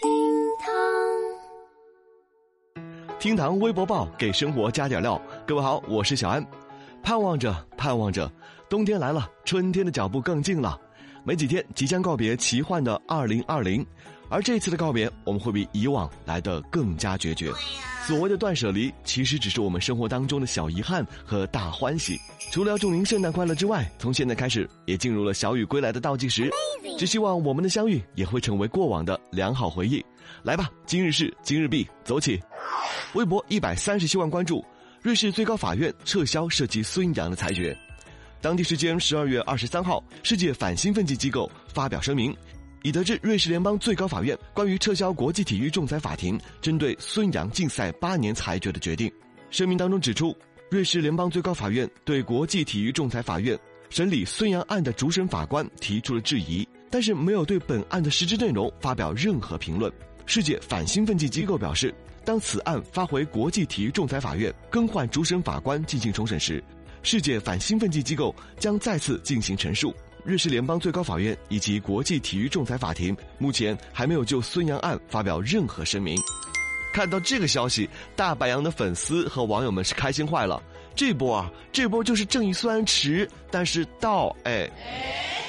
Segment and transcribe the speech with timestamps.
[0.00, 0.08] 厅
[0.60, 0.72] 堂，
[3.18, 5.20] 厅堂微博报给生活加点料。
[5.44, 6.44] 各位好，我是小安。
[7.02, 8.30] 盼望着，盼望着，
[8.68, 10.80] 冬天来了，春天的脚步更近了。
[11.28, 13.84] 没几天，即将告别奇幻的二零二零，
[14.30, 17.52] 而这次的告别，我们会比以往来得更加决绝。
[18.06, 22.18] 所谓的断舍离，其实只是我们生活当中的小遗憾和大欢喜。
[22.50, 26.50] 除了要祝您圣诞快乐之外，从现在开始，也进入了小雨归来的倒计时。
[26.96, 30.02] 只希望我们的相遇也会成为过往的良好回忆。
[30.42, 32.40] 来吧，今日事今日毕，走起！
[33.12, 34.64] 微博一百三十七万关注，
[35.02, 37.78] 瑞士最高法院撤销涉及孙杨的裁决。
[38.40, 42.34] 当地时间十二月二十三号，世界反兴奋剂机构发表声明，
[42.82, 49.12] 已得知瑞士联邦最高法院关于撤销国际体育仲裁法庭针对孙杨禁赛八年裁决的决定。
[49.50, 50.36] 声明当中指出，
[50.70, 53.58] 瑞士联邦最高法院对国际体育仲裁法院
[53.90, 59.92] 审理孙杨案的主审法官提出了质疑，但是没有对本案的实质内容发表任何评论。
[60.26, 61.92] 世界反兴奋剂机构表示，
[62.24, 66.62] 当此案发回国际体育仲裁法院更换主审法官进行重审时。
[67.02, 69.94] 世界反兴奋剂机构将再次进行陈述。
[70.24, 76.20] 瑞士联邦最高法院以及国际体育仲裁法庭目前还没有就孙杨案发表任何声明。
[76.92, 80.60] 看到这个消息，大白杨的粉丝和网友们是开心坏了。
[80.94, 84.68] 这波啊，这波就是正义虽然迟，但是到哎。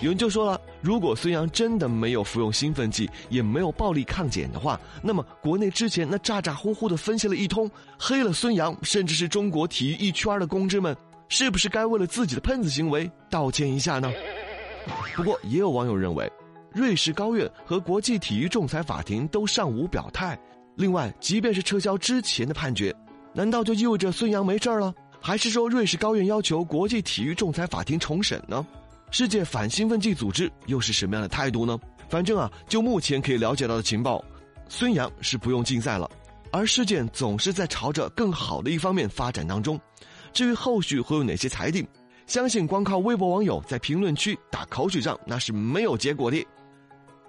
[0.00, 10.96] 有人就说了，如果孙杨真的没有服用兴奋剂，也没有暴力抗检的话，那么国内之前那咋咋呼呼的分析了一通，黑了孙杨，甚至是中国体育一圈的公知们。
[11.32, 14.12] 是不是该为了自己的喷子行为道歉一下呢？
[15.16, 16.30] 不过也有网友认为，
[16.74, 20.38] 瑞士高院和国际体育仲裁法庭都尚无表态。
[20.76, 22.94] 另外，即便是撤销之前的判决，
[23.32, 24.92] 难道就意味着孙杨没事儿了？
[25.22, 28.66] 还是说瑞士高院要求国际体育仲裁法庭重审呢？
[29.10, 31.80] 世界反兴奋剂组织又是什么样的态度呢？
[32.10, 34.22] 反正啊，就目前可以了解到的情报，
[34.68, 36.10] 孙杨是不用禁赛了，
[36.50, 39.80] 而事件总是在朝着更好的一方面发展当中。
[40.32, 41.86] 至于后续会有哪些裁定，
[42.26, 46.46] 相信光靠微博网友在评论区打口水仗那是没有结果的。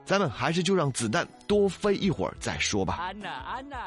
[0.06, 2.96] 咱们还是就让子弹多飞一会儿再说吧。
[3.00, 3.78] 安娜，安娜，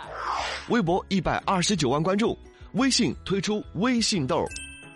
[0.69, 2.39] 微博一百二十九万关注，
[2.73, 4.43] 微信推出微信豆，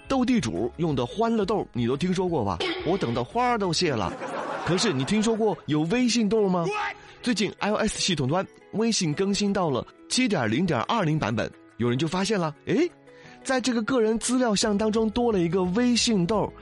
[0.08, 2.58] 斗地主用的欢乐豆你都听说过吧？
[2.86, 4.12] 我等到花都谢了。
[4.64, 6.64] 可是你听说过有微信豆吗？
[7.22, 12.88] 最近 iOS 系统端微信更新到了七点零点二零版本，有人就发现了，哎。
[13.42, 16.52] 在这个个人资料项当中多了一个微信豆，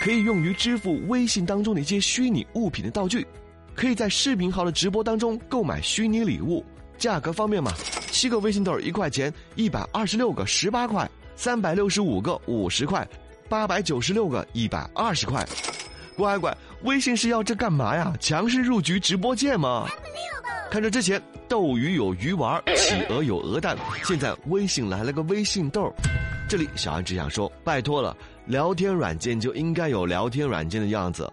[0.00, 3.26] 可以用于支付微信当中的一些虚拟物品的道具，
[3.74, 6.64] 可以在视频号的直播当中购买虚拟礼物。
[6.96, 7.72] 价格方面嘛，
[8.10, 13.06] 七个微信豆一块钱，一百二十六个十八块，三百六十五个五十块，
[13.48, 15.46] 八百九十六个一百二十块。
[16.16, 18.14] 乖乖，微信是要这干嘛呀？
[18.20, 19.86] 强势入局直播间吗？
[20.70, 25.92] 看着之前斗鱼有鱼丸，企鹅有鹅蛋，现在微信来了个微信豆。
[26.48, 28.16] 这里小安只想说，拜托了，
[28.46, 31.28] 聊天软件就应该有聊天软件的样子，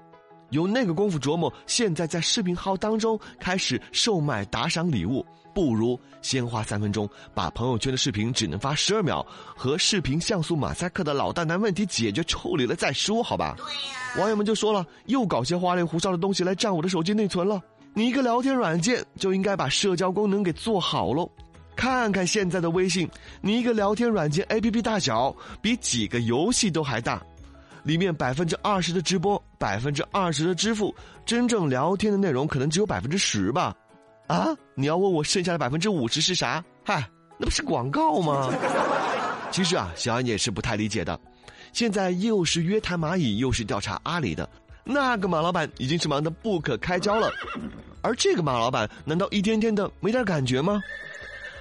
[0.49, 9.23] 有那个功夫琢磨，现在在视频号当中开始售卖打赏礼物，不如先花三分钟把朋友圈的视频只能发十二秒
[9.55, 13.55] 和视频像素马赛克的老大难问题解决处理了再说，好吧？
[14.17, 17.61] 网友们就说了，又搞些花里胡哨的东西来占我的手机内存了。
[17.97, 21.27] 你一个聊天软件就应该把社交功能给做好喽，
[21.75, 23.09] 看看现在的微信，
[23.41, 27.19] 你一个聊天软件 APP 大小比几个游戏都还大，
[27.81, 30.93] 里面百分之二十的直播，百分之二十的支付，
[31.25, 33.75] 真正聊天的内容可能只有百分之十吧，
[34.27, 34.55] 啊？
[34.75, 36.63] 你要问我剩下的百分之五十是啥？
[36.85, 37.03] 嗨，
[37.39, 38.53] 那不是广告吗？
[39.49, 41.19] 其实啊，小安也是不太理解的，
[41.73, 44.47] 现在又是约谈蚂蚁，又是调查阿里的。
[44.89, 47.29] 那个马老板已经是忙得不可开交了，
[48.07, 50.81] 而这个马老板难道一天天的没点感觉吗？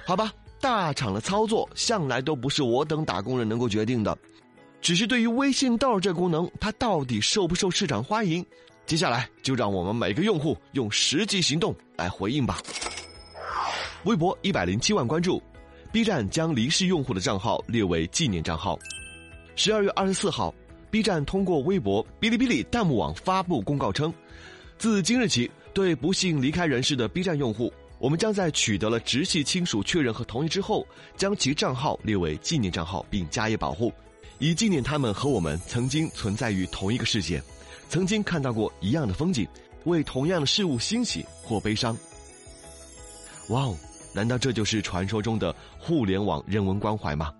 [0.05, 0.31] 好吧，
[0.61, 4.17] 大厂的操作向来都不是我等打工人能够决定的，
[4.79, 8.45] 只是对于微信豆这功能，它到底受不受市场欢迎，
[8.85, 12.59] 接下来就让我们每个用户用实际行动来回应吧。
[14.05, 15.43] 微博一百零七万关注
[15.91, 18.79] ，B 站将离世用户的账号列为纪念账号。
[19.57, 20.55] 十二月二十四号。
[20.89, 24.11] B 站通过微博、哔哩哔哩弹幕网发布公告称，
[24.77, 30.83] 自今日起，对不幸离开人世的 B 站用户，我们将在取得了直系亲属确认和同意之后，
[31.15, 33.93] 将其账号列为纪念账号，并加以保护，
[34.39, 37.39] 以纪念他们和我们曾经存在于同一个世界，
[37.89, 39.47] 曾经看到过一样的风景，
[39.83, 41.95] 为同样的事物欣喜或悲伤。
[43.49, 43.77] 哇哦，
[44.15, 47.31] 难道这就是传说中的互联网人文关怀吗？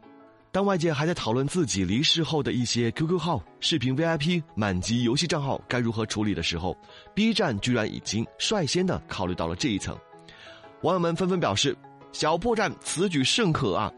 [0.57, 6.75] 当外界还在讨论自己离世后的一些 QQ 号、视频 VIP、满级游戏账号该如何处理的时候
[7.13, 9.95] ，B 站居然已经率先的考虑到了这一层。
[10.81, 11.77] 网友们纷纷表示
[12.11, 13.93] ：“小破站此举甚可啊！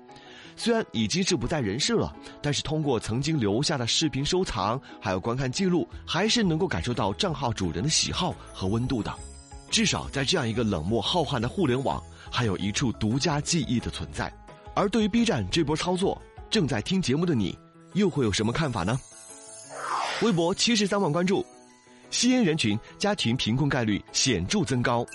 [0.58, 9.10] 虽然已经是不在人世了，但是通过曾经留下的视频收藏还有观看记录，还是能够感受到账号主人的喜好和温度的。
[9.70, 14.30] 至少在这样一个冷漠浩瀚的互联网，还有一处独家记忆的存在。
[14.76, 17.58] 而对于 B 站这波操作，正在听节目的你，
[17.94, 19.00] 又会有什么看法呢？”
[20.22, 21.46] 微博七十三万关注，
[22.10, 25.06] 吸烟人群家庭贫困概率显著增高。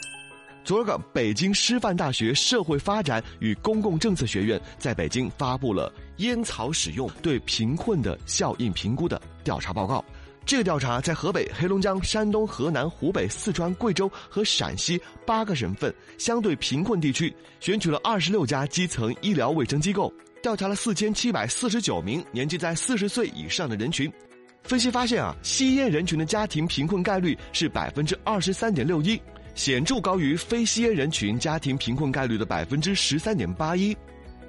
[0.64, 10.02] 昨儿个，北京师范大学社会发展与公共政策学院在北京发布了烟草使用对贫困的效应评估的调查报告。
[10.46, 20.12] 这个调查在河北、黑龙江、山东、河南、湖北、四川、贵州和陕西八个省份相对贫困地区，选取了二十六家基层医疗卫生机构，
[20.42, 24.12] 调查了四千七百四十九名年纪在四十岁以上的人群。
[24.62, 29.20] 分析发现啊，吸烟人群的家庭贫困概率是百分之二十三点六一。
[29.54, 33.96] 显著高于非吸烟人群家庭贫困概率的百分之十三点八一，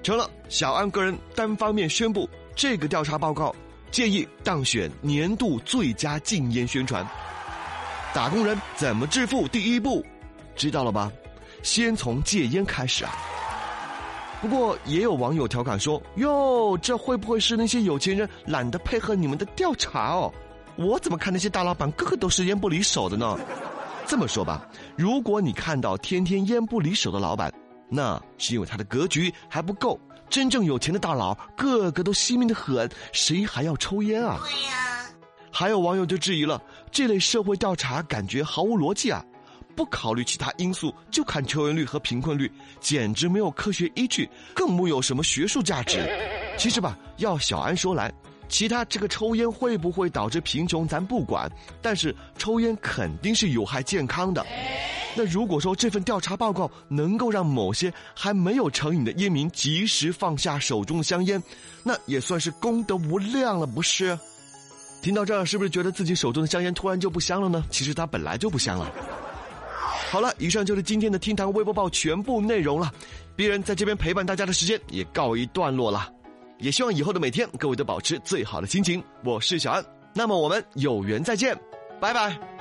[0.01, 3.55] 成了小安个人单方面宣布这个调查报告，
[3.91, 7.05] 建议当选年度最佳禁烟宣传。
[8.13, 9.47] 打工人怎么致富？
[9.47, 10.05] 第一步，
[10.55, 11.11] 知道了吧？
[11.63, 13.11] 先从戒烟开始啊。
[14.41, 20.31] 不过也有网友调侃说：“哟，这会不会是那些有钱人懒得配合你们的调查哦？
[20.75, 23.37] 我怎么看那些大老板个个都是烟不离手的呢？”
[24.05, 27.51] 这么说吧，如果你看到天天烟不离手的老板，
[27.89, 29.99] 那是因为他的格局还不够。
[30.29, 34.39] 真正有钱的大佬，个个都惜命的很，谁还要抽烟啊？
[34.43, 35.07] 对呀。
[35.51, 36.61] 还有网友就质疑了，
[36.91, 39.23] 这类社会调查感觉毫无逻辑啊！
[39.73, 42.51] 不考虑其他因素就看抽烟率和贫困率，
[42.81, 46.09] 简直没有科学依据，更木有什么学术价值。
[46.57, 48.13] 其实吧，要小安说来。
[48.47, 51.49] 其他这个抽烟会不会导致贫穷，咱不管，
[51.81, 54.45] 但是抽烟肯定是有害健康的。
[55.15, 61.41] 那如果说这份调查报告能够让某些还没有成瘾的烟民及时放下手中的香烟，
[61.83, 64.17] 那也算是功德无量了，不是？
[65.01, 67.63] 听到这儿，是不是觉得自己手中的香烟突然就不香了呢？
[67.69, 68.91] 其实它本来就不香了。
[70.11, 72.91] 好了，以上就是今天的厅堂微博报全部内容了。
[73.37, 76.11] 鄙人在这边陪伴大家的时间也告一段落了。
[76.57, 79.03] 也希望以后的每天，各位都保持最好的心情。
[79.23, 81.57] 我是小安，那么我们有缘再见，
[81.99, 82.54] 拜拜。